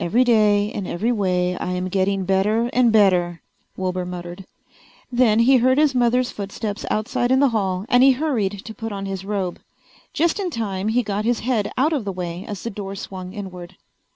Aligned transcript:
"Every 0.00 0.24
day 0.24 0.68
in 0.72 0.86
every 0.86 1.12
way 1.12 1.54
I 1.58 1.72
am 1.72 1.88
getting 1.90 2.24
better 2.24 2.70
and 2.72 2.90
better," 2.90 3.42
Wilbur 3.76 4.06
muttered. 4.06 4.46
Then 5.12 5.40
he 5.40 5.58
heard 5.58 5.76
his 5.76 5.94
mother's 5.94 6.30
footsteps 6.30 6.86
outside 6.90 7.30
in 7.30 7.40
the 7.40 7.50
hall 7.50 7.84
and 7.90 8.02
he 8.02 8.12
hurried 8.12 8.64
to 8.64 8.72
put 8.74 8.90
on 8.90 9.04
his 9.04 9.26
robe. 9.26 9.60
Just 10.14 10.40
in 10.40 10.48
time 10.48 10.88
he 10.88 11.02
got 11.02 11.26
his 11.26 11.40
head 11.40 11.70
out 11.76 11.92
of 11.92 12.06
the 12.06 12.10
way 12.12 12.42
as 12.46 12.62
the 12.62 12.70
door 12.70 12.94
swung 12.94 13.34
inward. 13.34 13.76